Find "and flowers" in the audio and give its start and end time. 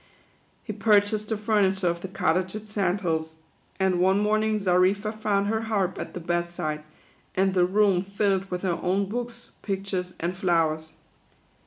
10.19-10.89